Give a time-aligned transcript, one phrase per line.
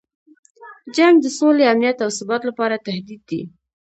[0.95, 3.41] جنګ د سولې، امنیت او ثبات لپاره تهدید دی.